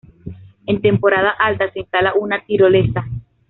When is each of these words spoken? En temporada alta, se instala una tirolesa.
En 0.65 0.81
temporada 0.81 1.29
alta, 1.29 1.71
se 1.71 1.81
instala 1.81 2.15
una 2.15 2.43
tirolesa. 2.43 3.05